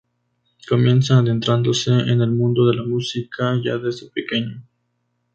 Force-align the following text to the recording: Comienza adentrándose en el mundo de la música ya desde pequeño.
Comienza 0.67 1.19
adentrándose 1.19 1.91
en 1.91 2.21
el 2.23 2.31
mundo 2.31 2.65
de 2.65 2.73
la 2.73 2.81
música 2.81 3.61
ya 3.63 3.77
desde 3.77 4.09
pequeño. 4.09 4.63